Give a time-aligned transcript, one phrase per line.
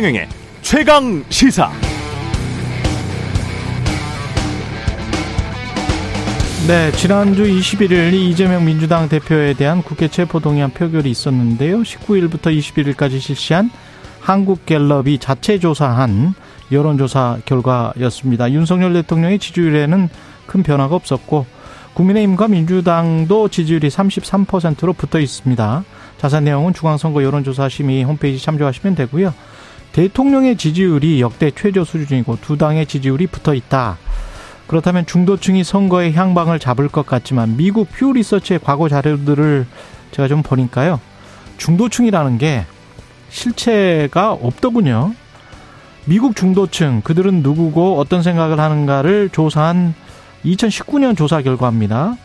[0.00, 0.28] 최경영의
[0.62, 1.70] 최강 시사.
[6.66, 11.82] 네, 지난주 21일 이재명 민주당 대표에 대한 국회 체포동의안 표결이 있었는데요.
[11.82, 13.70] 19일부터 21일까지 실시한
[14.20, 16.32] 한국갤럽이 자체 조사한
[16.72, 18.52] 여론조사 결과였습니다.
[18.52, 20.08] 윤석열 대통령의 지지율에는
[20.46, 21.44] 큰 변화가 없었고
[21.92, 25.84] 국민의힘과 민주당도 지지율이 33%로 붙어 있습니다.
[26.16, 29.34] 자세한 내용은 중앙선거 여론조사심의 홈페이지 참조하시면 되고요.
[29.92, 33.98] 대통령의 지지율이 역대 최저 수준이고 두 당의 지지율이 붙어 있다.
[34.66, 39.66] 그렇다면 중도층이 선거의 향방을 잡을 것 같지만 미국 퓨 리서치의 과거 자료들을
[40.12, 41.00] 제가 좀 보니까요.
[41.56, 42.64] 중도층이라는 게
[43.30, 45.14] 실체가 없더군요.
[46.04, 49.94] 미국 중도층 그들은 누구고 어떤 생각을 하는가를 조사한
[50.44, 52.16] 2019년 조사 결과입니다.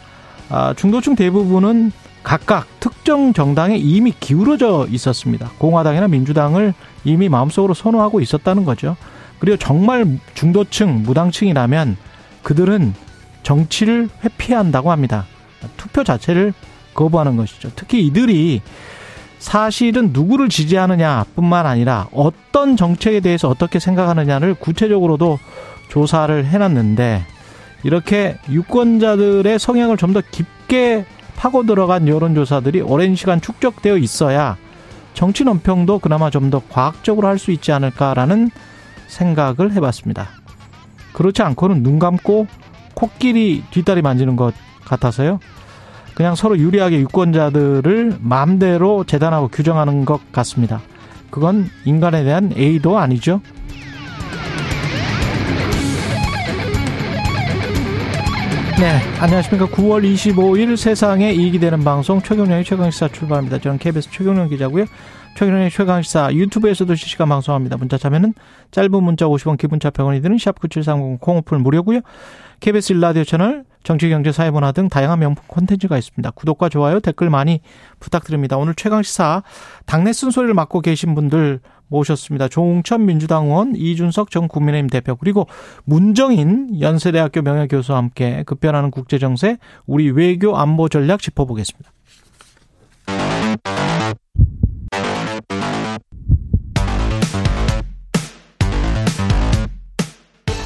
[0.49, 1.91] 아, 중도층 대부분은
[2.25, 5.51] 각각 특정 정당에 이미 기울어져 있었습니다.
[5.59, 6.73] 공화당이나 민주당을
[7.03, 8.97] 이미 마음속으로 선호하고 있었다는 거죠.
[9.37, 11.97] 그리고 정말 중도층, 무당층이라면
[12.41, 12.95] 그들은
[13.43, 15.27] 정치를 회피한다고 합니다.
[15.77, 16.53] 투표 자체를
[16.95, 17.69] 거부하는 것이죠.
[17.75, 18.63] 특히 이들이
[19.37, 25.37] 사실은 누구를 지지하느냐뿐만 아니라 어떤 정책에 대해서 어떻게 생각하느냐를 구체적으로도
[25.89, 27.23] 조사를 해놨는데
[27.83, 34.57] 이렇게 유권자들의 성향을 좀 더 깊게 파고 들어간 여론조사들이 오랜 시간 축적되어 있어야
[35.13, 38.49] 정치 논평도 그나마 좀 더 과학적으로 할 수 있지 않을까라는
[39.07, 40.27] 생각을 해봤습니다.
[41.13, 42.47] 그렇지 않고는 눈 감고
[42.93, 45.39] 코끼리 뒷다리 만지는 것 같아서요.
[46.13, 50.81] 그냥 서로 유리하게 유권자들을 마음대로 재단하고 규정하는 것 같습니다.
[51.29, 53.41] 그건 인간에 대한 A도 아니죠.
[58.77, 59.67] 네, 안녕하십니까.
[59.67, 63.59] 9월 25일 세상에 이익이 되는 방송 최경련의 최강시사 출발합니다.
[63.59, 64.85] 저는 KBS 최경련 기자고요.
[65.35, 67.75] 최경련의 최강시사 유튜브에서도 실시간 방송합니다.
[67.75, 68.33] 문자 참여는
[68.71, 71.99] 짧은 문자 50원, 기본차 100원이 드는 샵9730 콩오플 무료고요.
[72.61, 76.31] KBS 일라디오 채널 정치, 경제, 사회문화 등 다양한 명품 콘텐츠가 있습니다.
[76.31, 77.59] 구독과 좋아요, 댓글 많이
[77.99, 78.57] 부탁드립니다.
[78.57, 79.43] 오늘 최강시사
[79.85, 81.59] 당내 순서를 맡고 계신 분들
[81.89, 82.47] 모셨습니다.
[82.47, 85.47] 조홍천 민주당 의원, 이준석 전 국민의힘 대표, 그리고
[85.83, 91.91] 문정인 연세대학교 명예교수와 함께 급변하는 국제정세, 우리 외교 안보 전략 짚어보겠습니다.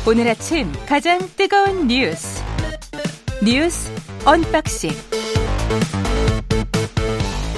[0.09, 2.44] 오늘 아침 가장 뜨거운 뉴스
[3.46, 3.92] 뉴스
[4.25, 4.90] unboxing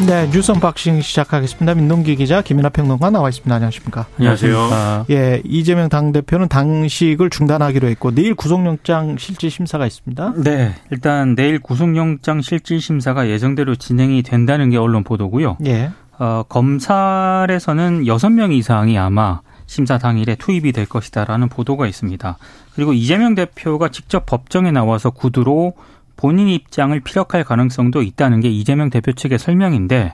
[0.06, 1.76] 네, 뉴스 unboxing 시작하겠습니다.
[1.76, 3.56] 민동기 기자, 김민하 평론가 나와 있습니다.
[3.56, 4.06] 안녕하십니까?
[4.18, 5.06] 안녕하세요.
[5.12, 10.34] 예, 이재명 당 대표는 단식을 중단하기로 했고, 내일 구속영장 실질 심사가 있습니다.
[10.44, 15.56] 네, 일단 내일 구속영장 실질 심사가 예정대로 진행이 된다는 게 언론 보도고요.
[15.68, 15.92] 예.
[16.20, 19.40] 어, 검찰에서는 여섯 명 이상이 아마
[19.72, 22.38] 심사 당일에 투입이 될 것이다라는 보도가 있습니다.
[22.76, 25.76] 그리고 이재명 대표가 직접 법정에 나와서 구두로
[26.18, 30.14] 본인 입장을 피력할 가능성도 있다는 게 이재명 대표 측의 설명인데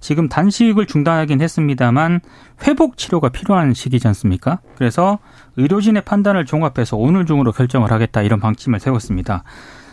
[0.00, 2.18] 지금 단식을 중단하긴 했습니다만
[2.66, 4.58] 회복 치료가 필요한 시기지 않습니까?
[4.74, 5.20] 그래서
[5.56, 9.44] 의료진의 판단을 종합해서 오늘 중으로 결정을 하겠다 이런 방침을 세웠습니다.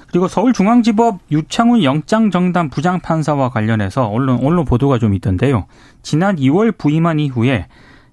[0.07, 5.67] 그리고 서울중앙지법 유창훈 영장정당 부장판사와 관련해서 언론 언론 보도가 좀 있던데요.
[6.01, 7.67] 지난 2월 부임한 이후에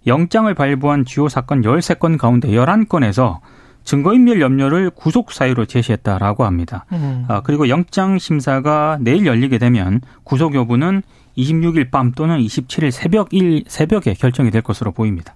[0.06, 3.38] 영장을 발부한 주요 사건 13건 가운데 11건에서
[3.84, 6.84] 증거인멸 염려를 구속 사유로 제시했다라고 합니다.
[6.92, 7.24] 음.
[7.28, 11.02] 아, 그리고 영장 심사가 내일 열리게 되면 구속 여부는
[11.36, 15.34] 26일 밤 또는 27일 새벽 일 새벽에 결정이 될 것으로 보입니다.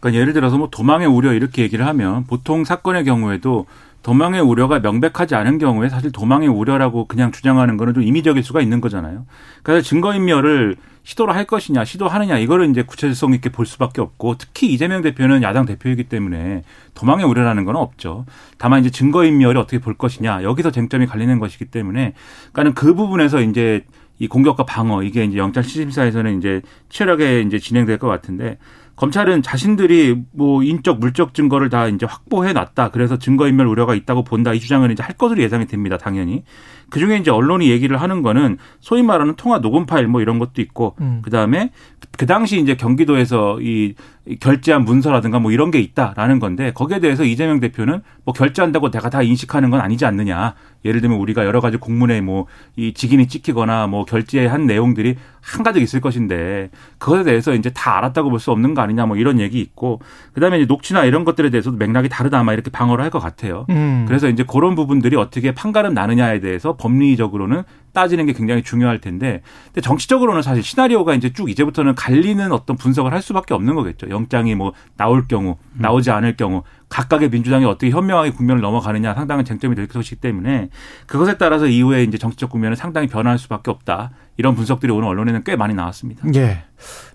[0.00, 3.66] 그러니까 예를 들어서 뭐 도망의 우려 이렇게 얘기를 하면 보통 사건의 경우에도
[4.02, 8.80] 도망의 우려가 명백하지 않은 경우에 사실 도망의 우려라고 그냥 주장하는 거는 좀 임의적일 수가 있는
[8.80, 9.26] 거잖아요.
[9.62, 15.02] 그래서 증거인멸을 시도를 할 것이냐, 시도하느냐 이거를 이제 구체성 있게 볼 수밖에 없고 특히 이재명
[15.02, 16.62] 대표는 야당 대표이기 때문에
[16.94, 18.24] 도망의 우려라는 건 없죠.
[18.58, 22.14] 다만 이제 증거 인멸을 어떻게 볼 것이냐 여기서 쟁점이 갈리는 것이기 때문에
[22.52, 23.84] 그러니까는 그 부분에서 이제
[24.18, 28.58] 이 공격과 방어 이게 이제 영장 시심사에서는 이제 치열하게 이제 진행될 것 같은데
[29.02, 32.90] 검찰은 자신들이 뭐 인적 물적 증거를 다 이제 확보해 놨다.
[32.92, 34.52] 그래서 증거 인멸 우려가 있다고 본다.
[34.52, 35.98] 이 주장을 이제 할 것으로 예상이 됩니다.
[35.98, 36.44] 당연히.
[36.88, 40.62] 그 중에 이제 언론이 얘기를 하는 거는 소위 말하는 통화 녹음 파일 뭐 이런 것도
[40.62, 41.20] 있고 음.
[41.24, 41.70] 그다음에
[42.16, 43.94] 그 당시 이제 경기도에서 이
[44.38, 49.22] 결제한 문서라든가 뭐 이런 게 있다라는 건데 거기에 대해서 이재명 대표는 뭐 결제한다고 내가 다
[49.22, 50.54] 인식하는 건 아니지 않느냐.
[50.84, 52.46] 예를 들면 우리가 여러 가지 공문에 뭐
[52.76, 58.38] 이 직인이 찍히거나 뭐 결제한 내용들이 한가득 있을 것인데 그것에 대해서 이제 다 알았다고 볼
[58.38, 60.00] 수 없는 거 아니냐 뭐 이런 얘기 있고
[60.32, 63.66] 그다음에 이제 녹취나 이런 것들에 대해서도 맥락이 다르다 아마 이렇게 방어를 할 것 같아요.
[63.70, 64.04] 음.
[64.08, 67.62] 그래서 이제 그런 부분들이 어떻게 판가름 나느냐에 대해서 법리적으로는
[67.92, 73.12] 따지는 게 굉장히 중요할 텐데 근데 정치적으로는 사실 시나리오가 이제 쭉 이제부터는 갈리는 어떤 분석을
[73.12, 74.08] 할 수밖에 없는 거겠죠.
[74.10, 79.74] 영장이 뭐 나올 경우, 나오지 않을 경우 각각의 민주당이 어떻게 현명하게 국면을 넘어가느냐 상당한 쟁점이
[79.74, 80.68] 될 것이기 때문에
[81.06, 84.10] 그것에 따라서 이후에 이제 정치적 국면은 상당히 변할 수밖에 없다.
[84.36, 86.26] 이런 분석들이 오늘 언론에는 꽤 많이 나왔습니다.
[86.34, 86.64] 예.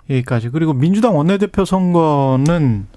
[0.09, 0.49] 여기까지.
[0.49, 2.87] 그리고 민주당 원내대표 선거는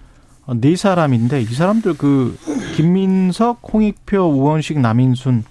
[0.55, 2.37] 네 사람인데 이 사람들 그
[2.75, 5.45] 김민석, 홍익표, 우원식, 남인순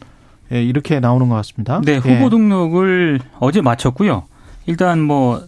[0.52, 1.82] 예, 이렇게 나오는 것 같습니다.
[1.84, 2.30] 네, 후보 예.
[2.30, 4.24] 등록을 어제 마쳤고요.
[4.66, 5.42] 일단 뭐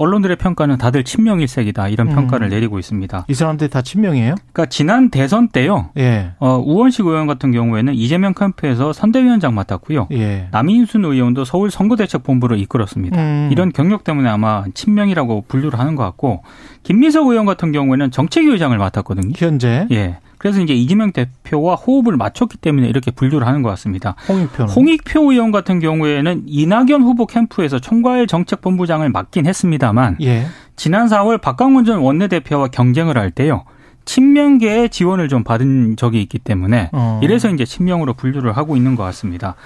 [0.00, 2.14] 언론들의 평가는 다들 친명일색이다 이런 음.
[2.14, 3.26] 평가를 내리고 있습니다.
[3.28, 4.34] 이 사람들 다 친명이에요?
[4.52, 5.90] 그러니까 지난 대선 때요.
[5.98, 6.30] 예.
[6.38, 10.08] 어, 우원식 의원 같은 경우에는 이재명 캠프에서 선대위원장 맡았고요.
[10.12, 10.48] 예.
[10.52, 13.20] 남인순 의원도 서울 선거대책본부를 이끌었습니다.
[13.20, 13.48] 음.
[13.52, 16.44] 이런 경력 때문에 아마 친명이라고 분류를 하는 것 같고
[16.82, 19.34] 김민석 의원 같은 경우에는 정책위 의장을 맡았거든요.
[19.36, 20.18] 현재 예.
[20.40, 24.16] 그래서 이제 이재명 대표와 호흡을 맞췄기 때문에 이렇게 분류를 하는 것 같습니다.
[24.26, 30.46] 홍익표는 홍익표 의원 같은 경우에는 이낙연 후보 캠프에서 총괄 정책본부장을 맡긴 했습니다만 예.
[30.76, 33.64] 지난 4월 박광원 전 원내대표와 경쟁을 할 때요.
[34.06, 37.20] 친명계의 지원을 좀 받은 적이 있기 때문에 어.
[37.22, 39.56] 이래서 이제 친명으로 분류를 하고 있는 것 같습니다.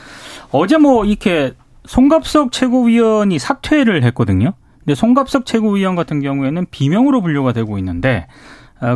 [0.50, 1.52] 어제 뭐 이렇게
[1.86, 4.54] 송갑석 최고위원이 사퇴를 했거든요.
[4.80, 8.28] 근데 송갑석 최고위원 같은 경우에는 비명으로 분류가 되고 있는데 어,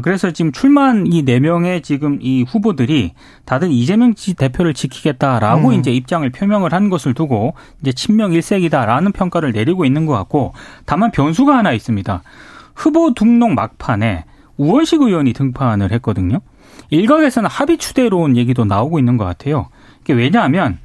[0.03, 3.13] 그래서 지금 출마한 이 네 명의 지금 이 후보들이
[3.45, 5.75] 다들 이재명 지 대표를 지키겠다라고 음.
[5.75, 10.53] 이제 입장을 표명을 한 것을 두고 이제 친명 일색이다라는 평가를 내리고 있는 것 같고
[10.85, 12.23] 다만 변수가 하나 있습니다.
[12.75, 14.25] 후보 등록 막판에
[14.57, 16.41] 우원식 의원이 등판을 했거든요.
[16.91, 19.69] 일각에서는 합의 추대로운 얘기도 나오고 있는 것 같아요.
[20.03, 20.79] 이게 왜냐하면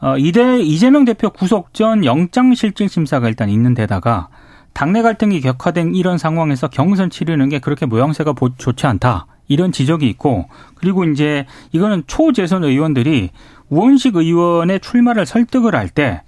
[0.00, 4.28] 어, 이대 이재명 대표 구속 전 영장실질 심사가 일단 있는 데다가
[4.76, 9.26] 당내 갈등이 격화된 이런 상황에서 경선 치르는 게 그렇게 모양새가 보- 좋지 않다.
[9.48, 13.30] 이런 지적이 있고 그리고 이제 이거는 초재선 의원들이
[13.70, 16.20] 우원식 의원의 출마를 설득을 할 때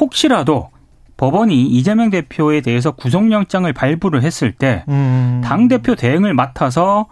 [0.00, 0.70] 혹시라도
[1.16, 5.40] 법원이 이재명 대표에 대해서 구속영장을 발부를 했을 때 음.
[5.44, 7.06] 당 대표 대행을 맡아서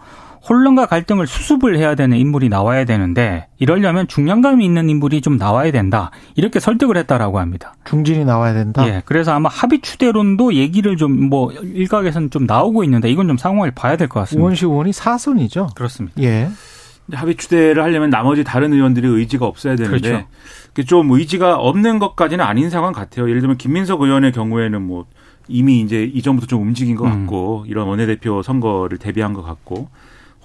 [0.47, 6.11] 혼란과 갈등을 수습을 해야 되는 인물이 나와야 되는데 이러려면 중량감이 있는 인물이 좀 나와야 된다
[6.35, 7.75] 이렇게 설득을 했다라고 합니다.
[7.85, 8.85] 중진이 나와야 된다.
[8.87, 13.71] 예, 그래서 아마 합의 추대론도 얘기를 좀 뭐 일각에서는 좀 나오고 있는데 이건 좀 상황을
[13.71, 14.41] 봐야 될 것 같습니다.
[14.43, 15.69] 우원식 의원이 사선이죠.
[15.75, 16.21] 그렇습니다.
[16.21, 16.49] 예.
[17.07, 20.25] 이제 합의 추대를 하려면 나머지 다른 의원들의 의지가 없어야 되는데
[20.73, 20.85] 그렇죠.
[20.87, 23.29] 좀 의지가 없는 것까지는 아닌 상황 같아요.
[23.29, 25.05] 예를 들면 김민석 의원의 경우에는 뭐
[25.47, 27.11] 이미 이제 이전부터 좀 움직인 것 음.
[27.21, 29.87] 같고 이런 원내대표 선거를 대비한 것 같고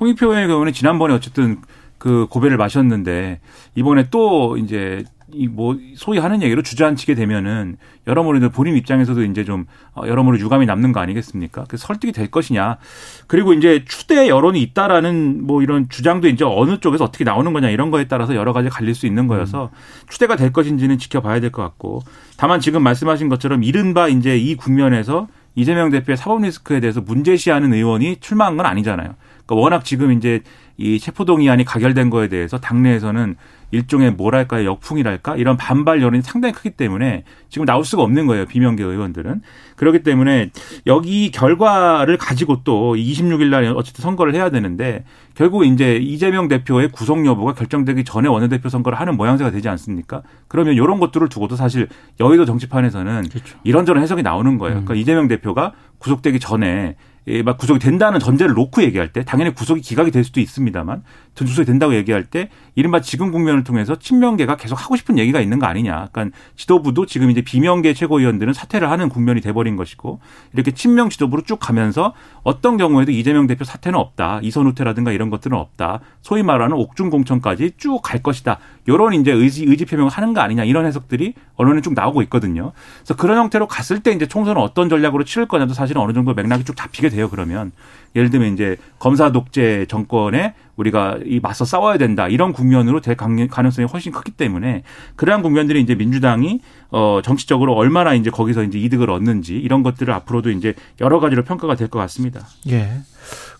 [0.00, 1.58] 홍익표 의원의 경우는 지난번에 어쨌든
[1.98, 3.40] 그 고배를 마셨는데
[3.74, 9.44] 이번에 또 이제 이 뭐 소위 하는 얘기로 주저앉히게 되면은 여러모로 이제 본인 입장에서도 이제
[9.44, 11.64] 좀 어, 여러모로 유감이 남는 거 아니겠습니까?
[11.68, 12.78] 그래서 설득이 될 것이냐.
[13.26, 17.90] 그리고 이제 추대 여론이 있다라는 뭐 이런 주장도 이제 어느 쪽에서 어떻게 나오는 거냐 이런
[17.90, 19.70] 거에 따라서 여러 가지 갈릴 수 있는 거여서
[20.08, 22.00] 추대가 될 것인지는 지켜봐야 될 것 같고
[22.38, 28.16] 다만 지금 말씀하신 것처럼 이른바 이제 이 국면에서 이재명 대표의 사법 리스크에 대해서 문제시하는 의원이
[28.20, 29.14] 출마한 건 아니잖아요.
[29.48, 30.42] 그러니까 워낙 지금 이제
[30.76, 33.34] 이 체포동의안이 가결된 거에 대해서 당내에서는
[33.70, 38.82] 일종의 뭐랄까요 역풍이랄까 이런 반발 여론이 상당히 크기 때문에 지금 나올 수가 없는 거예요 비명계
[38.82, 39.42] 의원들은
[39.76, 40.50] 그렇기 때문에
[40.86, 45.04] 여기 결과를 가지고 또 26일 날 어쨌든 선거를 해야 되는데
[45.34, 50.22] 결국 이제 이재명 대표의 구속 여부가 결정되기 전에 원내대표 선거를 하는 모양새가 되지 않습니까?
[50.46, 51.88] 그러면 이런 것들을 두고도 사실
[52.20, 53.24] 여의도 정치판에서는
[53.64, 54.74] 이런저런 해석이 나오는 거예요.
[54.74, 56.96] 그러니까 이재명 대표가 구속되기 전에 예,
[57.44, 61.02] 막 구속이 된다는 전제를 놓고 얘기할 때 당연히 구속이 기각이 될 수도 있습니다만
[61.36, 65.66] 구속이 된다고 얘기할 때 이른바 지금 국면을 통해서 친명계가 계속 하고 싶은 얘기가 있는 거
[65.66, 66.08] 아니냐.
[66.10, 70.20] 그러니까 지도부도 지금 이제 비명계 최고위원들은 사퇴를 하는 국면이 돼버린 것이고
[70.52, 74.40] 이렇게 친명 지도부로 쭉 가면서 어떤 경우에도 이재명 대표 사퇴는 없다.
[74.42, 76.00] 이선 후퇴라든가 이런 것들은 없다.
[76.22, 78.58] 소위 말하는 옥중 공천까지 쭉 갈 것이다.
[78.86, 82.72] 이런 이제 의지 의지 표명을 하는 거 아니냐 이런 해석들이 언론에 쭉 나오고 있거든요.
[82.98, 86.64] 그래서 그런 형태로 갔을 때 이제 총선을 어떤 전략으로 치를 거냐도 사실은 어느 정도 맥락이
[86.64, 87.28] 쭉 잡히게 돼요.
[87.28, 87.72] 그러면
[88.16, 93.86] 예를 들면 이제 검사 독재 정권에 우리가 이 맞서 싸워야 된다 이런 국면으로 될 가능성이
[93.86, 94.82] 훨씬 크기 때문에
[95.16, 96.60] 그러한 국면들이 이제 민주당이
[96.90, 101.74] 어 정치적으로 얼마나 이제 거기서 이제 이득을 얻는지 이런 것들을 앞으로도 이제 여러 가지로 평가가
[101.74, 102.46] 될 것 같습니다.
[102.68, 102.88] 예.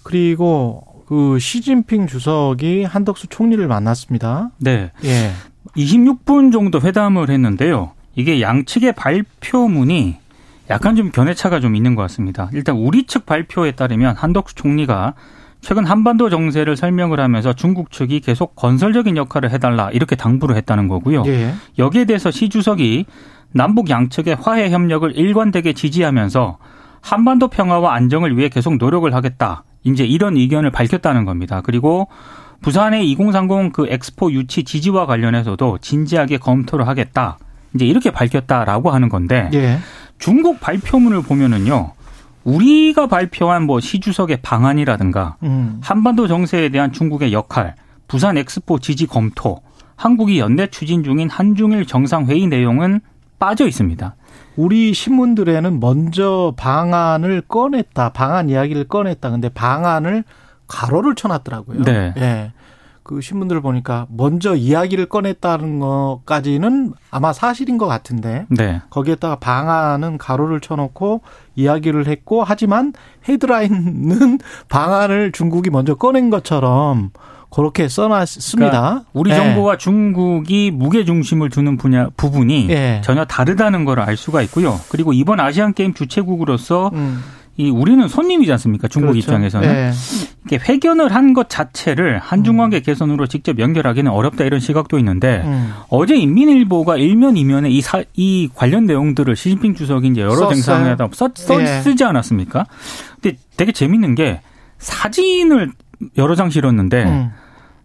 [0.03, 4.50] 그리고 그 시진핑 주석이 한덕수 총리를 만났습니다.
[4.59, 4.93] 네.
[5.05, 5.33] 예.
[5.77, 7.93] 26분 정도 회담을 했는데요.
[8.15, 10.17] 이게 양측의 발표문이
[10.71, 12.51] 약간 좀 견해차가 좀 있는 것 같습니다.
[12.53, 15.15] 일단 우리 측 발표에 따르면 한덕수 총리가
[15.61, 21.25] 최근 한반도 정세를 설명을 하면서 중국 측이 계속 건설적인 역할을 해달라 이렇게 당부를 했다는 거고요.
[21.27, 21.53] 예.
[21.79, 23.07] 여기에 대해서 시 주석이
[23.53, 26.59] 남북 양측의 화해 협력을 일관되게 지지하면서
[27.01, 29.65] 한반도 평화와 안정을 위해 계속 노력을 하겠다.
[29.85, 31.61] 이제 이런 의견을 밝혔다는 겁니다.
[31.65, 32.09] 그리고
[32.61, 37.39] 부산의 2030 그 엑스포 유치 지지와 관련해서도 진지하게 검토를 하겠다.
[37.75, 39.79] 이제 이렇게 밝혔다라고 하는 건데 예.
[40.19, 41.93] 중국 발표문을 보면은요.
[42.45, 45.81] 우리가 발표한 뭐 시주석의 방안이라든가 음.
[45.83, 47.75] 한반도 정세에 대한 중국의 역할,
[48.07, 49.61] 부산 엑스포 지지 검토,
[49.97, 53.01] 한국이 연내 추진 중인 한중일 정상회의 내용은
[53.39, 54.17] 빠져 있습니다.
[54.57, 58.11] 우리 신문들에는 먼저 방안을 꺼냈다.
[58.11, 59.31] 방안 이야기를 꺼냈다.
[59.31, 60.25] 근데 방안을
[60.67, 61.83] 가로를 쳐놨더라고요.
[61.83, 62.15] 네.
[62.17, 62.53] 예.
[63.09, 68.83] 그 신문들을 보니까 먼저 이야기를 꺼냈다는 것까지는 아마 사실인 것 같은데 네.
[68.91, 71.23] 거기에다가 방안은 가로를 쳐놓고
[71.57, 72.93] 이야기를 했고 하지만
[73.27, 74.38] 헤드라인은
[74.69, 77.11] 방안을 중국이 먼저 꺼낸 것처럼
[77.50, 78.79] 그렇게 써놨습니다.
[78.79, 79.37] 그러니까 우리 예.
[79.37, 83.00] 정부와 중국이 무게 중심을 두는 분야 부분이 예.
[83.03, 84.79] 전혀 다르다는 걸 알 수가 있고요.
[84.91, 87.23] 그리고 이번 아시안 게임 주최국으로서 음,
[87.61, 88.87] 이 우리는 손님이지 않습니까?
[88.88, 89.19] 중국 그렇죠.
[89.33, 89.91] 입장에서는 예.
[90.47, 95.73] 이게 회견을 한 것 자체를 한중 관계 개선으로 직접 연결하기는 어렵다 이런 시각도 있는데 음.
[95.91, 100.37] 어제 인민일보가 일면 이면에 이, 사, 이 관련 내용들을 시진핑 주석이 이제 여러.
[100.49, 101.67] 정상회담 써, 써 예.
[101.83, 102.65] 쓰지 않았습니까?
[103.21, 104.41] 근데 되게 재밌는 게
[104.79, 105.73] 사진을
[106.17, 107.31] 여러 장 실었는데 음.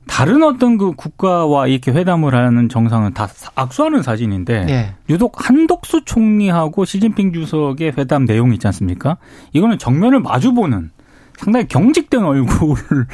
[0.07, 4.95] 다른 어떤 그 국가와 이렇게 회담을 하는 정상은 다 악수하는 사진인데 예.
[5.10, 9.17] 유독 한덕수 총리하고 시진핑 주석의 회담 내용이 있지 않습니까?
[9.53, 10.91] 이거는 정면을 마주보는
[11.38, 13.05] 상당히 경직된 얼굴을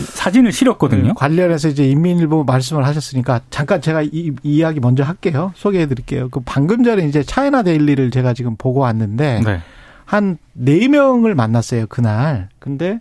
[0.00, 1.08] 사진을 실었거든요.
[1.08, 5.52] 그 관련해서 이제 인민일보 말씀을 하셨으니까 잠깐 제가 이, 이 이야기 먼저 할게요.
[5.54, 6.28] 소개해 드릴게요.
[6.30, 9.60] 그 방금 전에 이제 차이나 데일리를 제가 지금 보고 왔는데 네.
[10.06, 12.48] 한 네 명을 만났어요, 그날.
[12.58, 13.00] 근데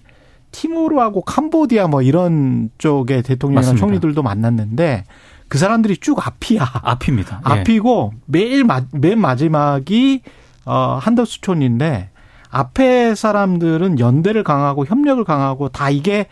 [0.53, 3.79] 티모르하고 캄보디아 뭐 이런 쪽의 대통령이나 맞습니다.
[3.79, 5.03] 총리들도 만났는데
[5.49, 6.61] 그 사람들이 쭉 앞이야.
[6.81, 7.41] 앞입니다.
[7.47, 7.51] 예.
[7.51, 10.21] 앞이고 매일 마, 맨 마지막이
[10.65, 12.09] 어 한덕수 촌인데
[12.49, 16.27] 앞에 사람들은 연대를 강하고 협력을 강하고 다 이게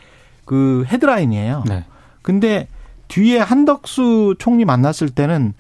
[0.46, 1.63] 그 헤드라인이에요.
[1.68, 1.84] 네.
[2.22, 2.68] 근데
[3.08, 5.54] 뒤에 한덕수 총리 만났을 때는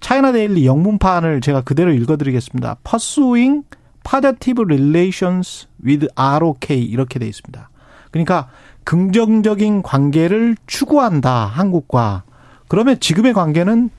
[0.00, 2.76] China Daily 영문판을 제가 그대로 읽어드리겠습니다.
[2.84, 3.64] Pursuing
[4.08, 7.70] Positive Relations with ROK 이렇게 돼 있습니다.
[8.10, 8.48] 그러니까
[8.84, 12.22] 긍정적인 관계를 추구한다 한국과
[12.68, 13.90] 그러면 지금의 관계는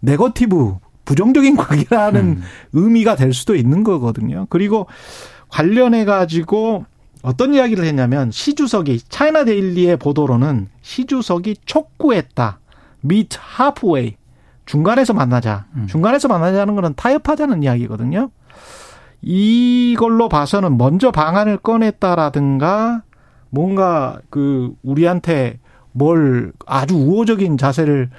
[0.00, 2.42] negative 부정적인 관계라는 음.
[2.72, 4.46] 의미가 될 수도 있는 거거든요.
[4.50, 4.86] 그리고
[5.48, 6.84] 관련해 가지고
[7.22, 12.60] 어떤 이야기를 했냐면 시 주석이 China Daily의 보도로는 시 주석이 촉구했다.
[13.04, 14.16] meet halfway.
[14.66, 15.66] 중간에서 만나자.
[15.74, 15.86] 음.
[15.86, 18.30] 중간에서 만나자는 거는 타협하자는 이야기거든요.
[19.22, 23.02] 이걸로 봐서는 먼저 방안을 꺼냈다라든가
[23.50, 25.58] 뭔가 그 우리한테
[25.92, 28.10] 뭘 아주 우호적인 자세를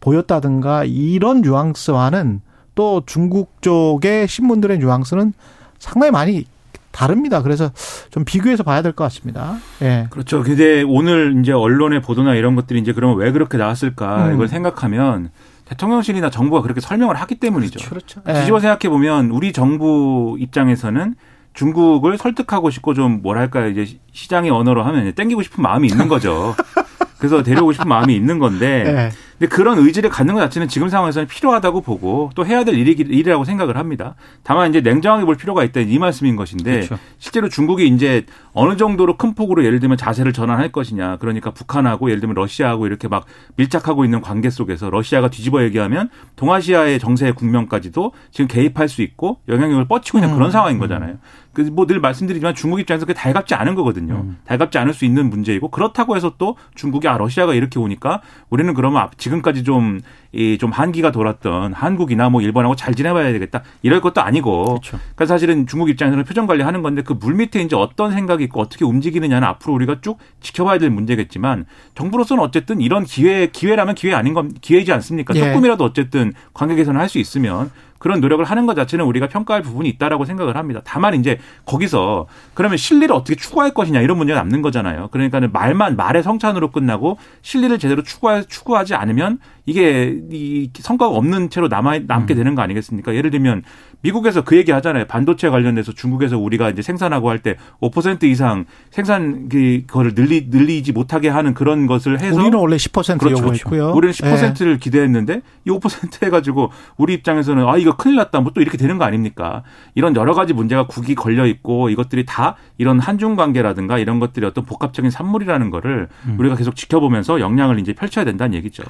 [0.00, 2.40] 보였다든가 이런 뉘앙스와는
[2.74, 5.32] 또 중국 쪽의 신문들의 뉘앙스는
[5.78, 6.44] 상당히 많이
[6.90, 7.42] 다릅니다.
[7.42, 7.70] 그래서
[8.10, 9.56] 좀 비교해서 봐야 될 것 같습니다.
[9.80, 10.06] 예.
[10.10, 10.42] 그렇죠.
[10.42, 14.34] 근데 오늘 이제 언론의 보도나 이런 것들이 이제 그러면 왜 그렇게 나왔을까 음.
[14.34, 15.30] 이걸 생각하면
[15.66, 17.88] 대통령실이나 정부가 그렇게 설명을 하기 때문이죠.
[17.88, 18.22] 그렇죠.
[18.22, 21.14] 뒤집어 생각해 보면 우리 정부 입장에서는
[21.54, 26.54] 중국을 설득하고 싶고 좀 뭐랄까 이제 시장의 언어로 하면 땡기고 싶은 마음이 있는 거죠.
[27.22, 29.10] 그래서 데려오고 싶은 마음이 있는 건데 예.
[29.38, 33.44] 근데 그런 의지를 갖는 것 자체는 지금 상황에서는 필요하다고 보고 또 해야 될 일이, 일이라고
[33.44, 34.14] 생각을 합니다.
[34.42, 36.98] 다만 이제 냉정하게 볼 필요가 있다 이 말씀인 것인데 그렇죠.
[37.18, 41.16] 실제로 중국이 이제 어느 정도로 큰 폭으로 예를 들면 자세를 전환할 것이냐.
[41.16, 43.24] 그러니까 북한하고 예를 들면 러시아하고 이렇게 막
[43.56, 49.86] 밀착하고 있는 관계 속에서 러시아가 뒤집어 얘기하면 동아시아의 정세 국면까지도 지금 개입할 수 있고 영향력을
[49.86, 51.18] 뻗치고 있는 그런 상황인 거잖아요.
[51.52, 54.26] 그뭐늘 말씀드리지만 중국 입장에서 그게 달갑지 않은 거거든요.
[54.46, 59.02] 달갑지 않을 수 있는 문제이고 그렇다고 해서 또 중국이 아 러시아가 이렇게 오니까 우리는 그러면
[59.02, 60.00] 앞- 지금까지 좀
[60.34, 64.98] 이 좀 한기가 돌았던 한국이나 뭐 일본하고 잘 지내봐야 되겠다 이럴 것도 아니고 그렇죠.
[65.14, 68.86] 그러니까 사실은 중국 입장에서는 표정 관리하는 건데 그 물 밑에 이제 어떤 생각이 있고 어떻게
[68.86, 74.52] 움직이느냐는 앞으로 우리가 쭉 지켜봐야 될 문제겠지만 정부로서는 어쨌든 이런 기회 기회라면 기회 아닌 건
[74.58, 75.34] 기회이지 않습니까?
[75.36, 75.40] 예.
[75.40, 77.70] 조금이라도 어쨌든 관계 개선을 할수 있으면
[78.02, 80.80] 그런 노력을 하는 것 자체는 우리가 평가할 부분이 있다라고 생각을 합니다.
[80.82, 85.06] 다만 이제 거기서 그러면 실리를 어떻게 추구할 것이냐 이런 문제가 남는 거잖아요.
[85.12, 91.68] 그러니까는 말만 말의 성찬으로 끝나고 실리를 제대로 추구하, 추구하지 않으면 이게 이 성과가 없는 채로
[91.68, 93.14] 남아 남게 되는 거 아니겠습니까?
[93.14, 93.62] 예를 들면
[94.00, 95.04] 미국에서 그 얘기 하잖아요.
[95.06, 100.92] 반도체 관련해서 중국에서 우리가 이제 생산하고 할 때 5% 이상 생산 그 거를 늘리 늘리지
[100.92, 103.42] 못하게 하는 그런 것을 해서 우리는 원래 10% 그렇죠.
[103.42, 103.92] 요구했고요.
[103.94, 104.28] 우리는 예.
[104.30, 108.98] 10%를 기대했는데 이 5% 해가지고 우리 입장에서는 아 이거 큰일 났다 뭐 또 이렇게 되는
[108.98, 109.62] 거 아닙니까?
[109.94, 114.64] 이런 여러 가지 문제가 국이 걸려 있고 이것들이 다 이런 한중 관계라든가 이런 것들이 어떤
[114.64, 116.36] 복합적인 산물이라는 거를 음.
[116.38, 118.82] 우리가 계속 지켜보면서 역량을 이제 펼쳐야 된다는 얘기죠.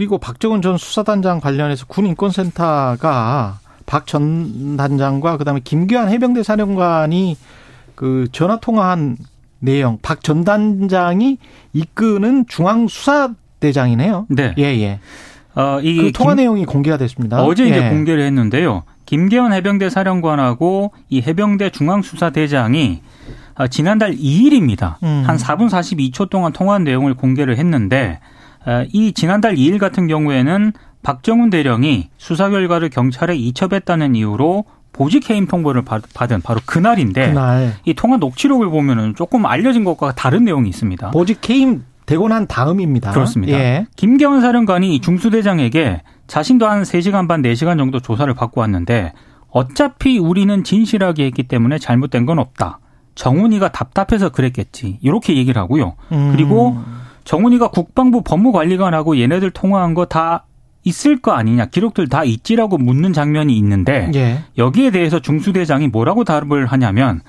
[0.00, 7.36] 그리고 박정은 전 수사단장 관련해서 군인권센터가 박 전 단장과 그다음에 김규환 해병대 사령관이
[7.94, 9.18] 그 전화 통화한
[9.58, 11.36] 내용 박 전 단장이
[11.74, 14.24] 이끄는 중앙 수사대장이네요.
[14.30, 14.54] 네.
[14.56, 15.00] 예, 예.
[15.54, 17.42] 어, 이 그 통화 김, 내용이 공개가 됐습니다.
[17.44, 17.90] 어제 이제 예.
[17.90, 18.84] 공개를 했는데요.
[19.04, 23.02] 김계원 해병대 사령관하고 이 해병대 중앙수사대장이
[23.56, 24.94] 어, 지난달 2일입니다.
[25.02, 25.24] 음.
[25.26, 28.39] 한 4분 42초 동안 통화한 내용을 공개를 했는데 어,
[28.92, 35.82] 이 지난달 2일 같은 경우에는 박정훈 대령이 수사 결과를 경찰에 이첩했다는 이유로 보직 해임 통보를
[35.82, 37.74] 받은 바로 그날인데 그날.
[37.84, 41.12] 이 통화 녹취록을 보면은 조금 알려진 것과 다른 내용이 있습니다.
[41.12, 43.12] 보직 해임 되고 난 다음입니다.
[43.12, 43.56] 그렇습니다.
[43.56, 43.86] 예.
[43.96, 49.12] 김경은 사령관이 중수대장에게 자신도 한 3시간 반, 4시간 정도 조사를 받고 왔는데
[49.48, 52.80] 어차피 우리는 진실하게 했기 때문에 잘못된 건 없다.
[53.14, 54.98] 정훈이가 답답해서 그랬겠지.
[55.02, 55.94] 이렇게 얘기를 하고요.
[56.12, 56.32] 음.
[56.32, 56.78] 그리고
[57.30, 60.46] 정훈이가 국방부 법무관리관하고 얘네들 통화한 거 다
[60.82, 61.66] 있을 거 아니냐.
[61.66, 64.38] 기록들 다 있지라고 묻는 장면이 있는데 예.
[64.58, 67.20] 여기에 대해서 중수대장이 뭐라고 답을 하냐면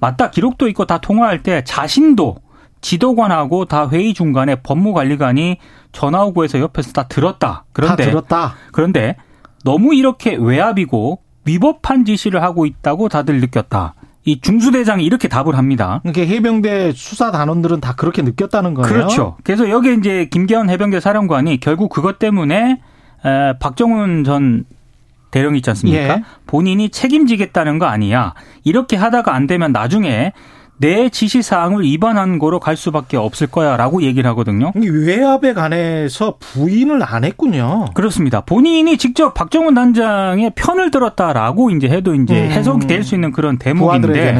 [0.00, 0.30] 맞다.
[0.30, 2.36] 기록도 있고 다 통화할 때 자신도
[2.80, 5.58] 지도관하고 다 회의 중간에 법무관리관이
[5.92, 7.64] 전화 오고 해서 옆에서 다 들었다.
[7.74, 8.54] 그런데 다 들었다.
[8.72, 9.16] 그런데
[9.64, 13.96] 너무 이렇게 외압이고 위법한 지시를 하고 있다고 다들 느꼈다.
[14.24, 16.00] 이 중수대장이 이렇게 답을 합니다.
[16.02, 18.88] 그러니까 해병대 수사 단원들은 다 그렇게 느꼈다는 거예요.
[18.88, 19.36] 그렇죠.
[19.42, 22.80] 그래서 여기 이제 김계원 해병대 사령관이 결국 그것 때문에
[23.24, 24.64] 에, 박정훈 전
[25.32, 25.98] 대령 있지 않습니까?
[25.98, 26.22] 예.
[26.46, 28.34] 본인이 책임지겠다는 거 아니야.
[28.64, 30.32] 이렇게 하다가 안 되면 나중에
[30.78, 34.72] 내 지시 사항을 위반한 거로 갈 수밖에 없을 거야 라고 얘기를 하거든요.
[34.74, 37.86] 외압에 관해서 부인을 안 했군요.
[37.94, 38.40] 그렇습니다.
[38.40, 42.50] 본인이 직접 박정훈 단장의 편을 들었다라고 이제 해도 이제 음.
[42.50, 44.32] 해석이 될수 있는 그런 대목인데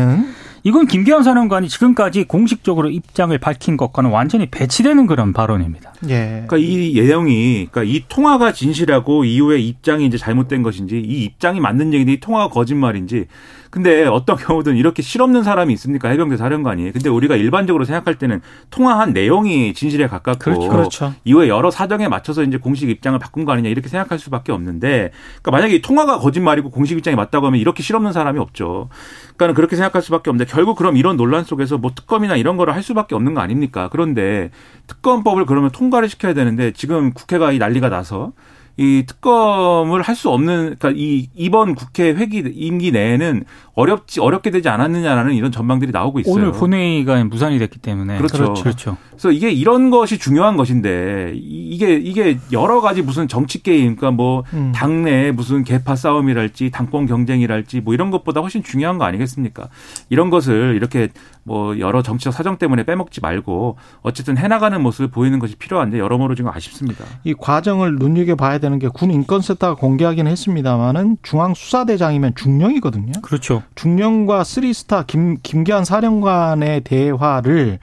[0.65, 5.93] 이건 김기현 사령관이 지금까지 공식적으로 입장을 밝힌 것과는 완전히 배치되는 그런 발언입니다.
[6.09, 6.45] 예.
[6.47, 11.93] 그러니까 이 내용이 그러니까 이 통화가 진실하고 이후에 입장이 이제 잘못된 것인지 이 입장이 맞는
[11.93, 13.27] 얘기인데 이 통화가 거짓말인지
[13.73, 16.11] 근데 어떤 경우든 이렇게 실없는 사람이 있습니까?
[16.11, 16.93] 해병대 사령관이.
[16.93, 20.69] 근데 우리가 일반적으로 생각할 때는 통화한 내용이 진실에 가깝고 그렇죠.
[20.69, 21.15] 그렇죠.
[21.25, 25.51] 이후에 여러 사정에 맞춰서 이제 공식 입장을 바꾼 거 아니냐 이렇게 생각할 수밖에 없는데 그러니까
[25.53, 28.91] 만약에 이 통화가 거짓말이고 공식 입장이 맞다고 하면 이렇게 실없는 사람이 없죠.
[29.39, 32.83] 그러니까 그렇게 생각할 수밖에 없는데 결국 그럼 이런 논란 속에서 뭐 특검이나 이런 거를 할
[32.83, 33.89] 수밖에 없는 거 아닙니까?
[33.91, 34.51] 그런데
[34.87, 38.33] 특검법을 그러면 통과를 시켜야 되는데 지금 국회가 이 난리가 나서
[38.77, 44.69] 이 특검을 할 수 없는 그러니까 이 이번 국회 회기 임기 내에는 어렵지 어렵게 되지
[44.69, 46.35] 않았느냐라는 이런 전망들이 나오고 있어요.
[46.35, 48.37] 오늘 본회의가 무산이 됐기 때문에 그렇죠.
[48.37, 48.63] 그렇죠.
[48.63, 48.97] 그렇죠.
[49.11, 54.45] 그래서 이게 이런 것이 중요한 것인데 이게 이게 여러 가지 무슨 정치 게임 그러니까 뭐
[54.53, 54.73] 음.
[54.75, 59.69] 당내 무슨 개파 싸움이랄지 당권 경쟁이랄지 뭐 이런 것보다 훨씬 중요한 거 아니겠습니까?
[60.11, 61.09] 이런 것을 이렇게
[61.45, 66.51] 뭐 여러 정치적 사정 때문에 빼먹지 말고 어쨌든 해나가는 모습을 보이는 것이 필요한데 여러모로 지금
[66.53, 67.05] 아쉽습니다.
[67.25, 73.13] 이 과정을 눈여겨 봐야 되는 게 군 인권센터가 공개하긴 했습니다만은 중앙 수사대장이면 중령이거든요.
[73.23, 73.63] 그렇죠.
[73.75, 77.79] 중령과 쓰리스타 김 김기환 사령관의 대화를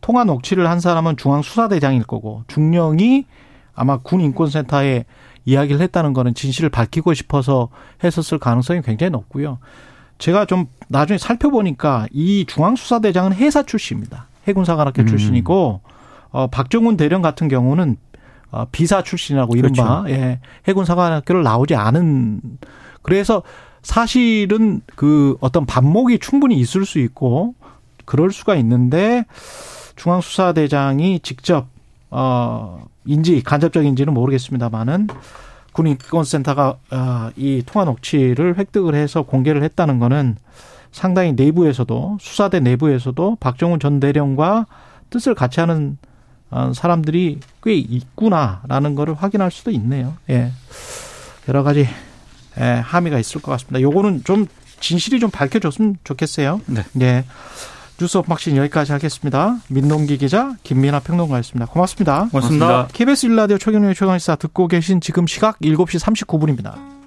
[0.00, 3.26] 통화 녹취를 한 사람은 중앙 수사대장일 거고 중령이
[3.74, 5.04] 아마 군 인권센터에
[5.46, 7.70] 이야기를 했다는 거는 진실을 밝히고 싶어서
[8.04, 9.58] 했었을 가능성이 굉장히 높고요.
[10.20, 14.28] 제가 좀 나중에 살펴보니까 이 중앙수사대장은 해사 출신입니다.
[14.46, 15.06] 해군사관학교 음.
[15.06, 15.80] 출신이고
[16.30, 17.96] 어 박정훈 대령 같은 경우는
[18.52, 20.14] 어 비사 출신이라고 이른바 그렇죠.
[20.14, 22.40] 예, 해군사관학교를 나오지 않은
[23.02, 23.42] 그래서
[23.82, 27.54] 사실은 그 어떤 반목이 충분히 있을 수 있고
[28.04, 29.24] 그럴 수가 있는데
[29.96, 31.66] 중앙수사대장이 직접
[32.10, 35.08] 어 인지 간접적 인지는 모르겠습니다만은
[35.72, 40.36] 군인권센터가 어, 이 통화 녹취를 획득을 해서 공개를 했다는 거는
[40.92, 44.66] 상당히 내부에서도 수사대 내부에서도 박정훈 전 대령과
[45.10, 45.98] 뜻을 같이 하는
[46.50, 50.14] 어, 사람들이 꽤 있구나라는 거를 확인할 수도 있네요.
[50.30, 50.50] 예.
[51.48, 51.88] 여러 가지
[52.58, 53.80] 예, 함의가 있을 것 같습니다.
[53.80, 54.46] 요거는 좀
[54.80, 56.60] 진실이 좀 밝혀졌으면 좋겠어요.
[56.66, 56.82] 네.
[57.00, 57.24] 예.
[58.00, 59.58] 뉴스 unboxing 여기까지 하겠습니다.
[59.68, 61.66] 민동기 기자, 김민하 평론가였습니다.
[61.66, 62.28] 고맙습니다.
[62.30, 62.88] 고맙습니다.
[62.94, 66.99] KBS 일라디오 최경영의 최강시사 듣고 계신 지금 시각 7시 39분입니다.